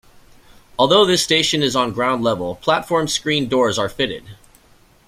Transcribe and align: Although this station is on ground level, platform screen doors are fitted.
Although 0.79 1.05
this 1.05 1.23
station 1.23 1.61
is 1.61 1.75
on 1.75 1.93
ground 1.93 2.23
level, 2.23 2.55
platform 2.55 3.07
screen 3.07 3.47
doors 3.47 3.77
are 3.77 3.87
fitted. 3.87 4.23